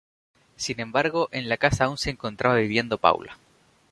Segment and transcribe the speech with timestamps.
[0.55, 3.37] Sin embargo, en la casa aún se encontraba viviendo Paula.